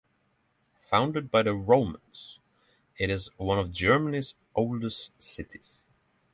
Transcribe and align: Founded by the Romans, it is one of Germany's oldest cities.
Founded 0.79 1.29
by 1.29 1.43
the 1.43 1.53
Romans, 1.53 2.39
it 2.97 3.11
is 3.11 3.29
one 3.37 3.59
of 3.59 3.71
Germany's 3.71 4.33
oldest 4.55 5.11
cities. 5.21 5.83